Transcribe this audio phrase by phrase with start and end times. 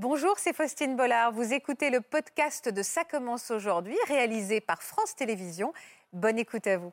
[0.00, 1.32] Bonjour, c'est Faustine Bollard.
[1.32, 5.72] Vous écoutez le podcast de Ça commence aujourd'hui, réalisé par France Télévisions.
[6.12, 6.92] Bonne écoute à vous.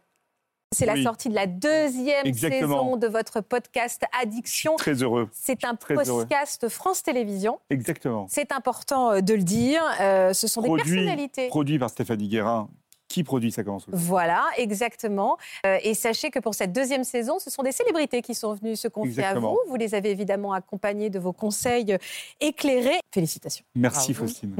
[0.72, 4.76] C'est la sortie de la deuxième saison de votre podcast Addiction.
[4.76, 5.30] très heureux.
[5.32, 7.60] C'est un podcast France Télévisions.
[7.70, 8.26] Exactement.
[8.28, 9.84] C'est important euh, de le dire.
[10.02, 11.48] Euh, ce sont des personnalités.
[11.50, 12.70] Produit par Stéphanie Guérin,
[13.16, 15.38] qui produit Ça commence Voilà, exactement.
[15.66, 18.76] Euh, et sachez que pour cette deuxième saison, ce sont des célébrités qui sont venues
[18.76, 19.58] se confier à vous.
[19.70, 21.98] Vous les avez évidemment accompagnés de vos conseils
[22.42, 23.00] éclairés.
[23.14, 23.64] Félicitations.
[23.74, 24.56] Merci Faustine.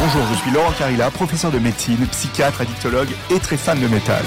[0.00, 4.24] Bonjour, je suis Laurent Carilla, professeur de médecine, psychiatre, addictologue et très fan de métal.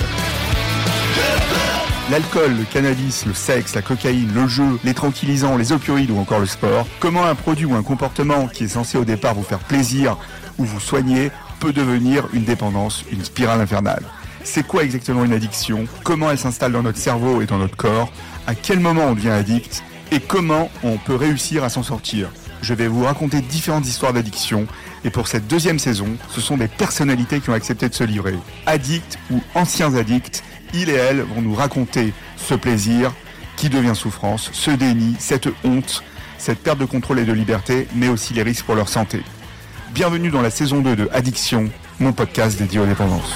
[2.11, 6.41] L'alcool, le cannabis, le sexe, la cocaïne, le jeu, les tranquillisants, les opioïdes ou encore
[6.41, 6.85] le sport.
[6.99, 10.17] Comment un produit ou un comportement qui est censé au départ vous faire plaisir
[10.57, 14.03] ou vous soigner peut devenir une dépendance, une spirale infernale?
[14.43, 15.85] C'est quoi exactement une addiction?
[16.03, 18.11] Comment elle s'installe dans notre cerveau et dans notre corps?
[18.47, 19.81] À quel moment on devient addict?
[20.11, 22.27] Et comment on peut réussir à s'en sortir?
[22.61, 24.67] Je vais vous raconter différentes histoires d'addiction
[25.05, 28.35] et pour cette deuxième saison, ce sont des personnalités qui ont accepté de se livrer.
[28.65, 33.13] Addicts ou anciens addicts, il et elle vont nous raconter ce plaisir
[33.55, 36.03] qui devient souffrance, ce déni, cette honte,
[36.37, 39.21] cette perte de contrôle et de liberté, mais aussi les risques pour leur santé.
[39.93, 43.35] Bienvenue dans la saison 2 de Addiction, mon podcast dédié aux dépendances.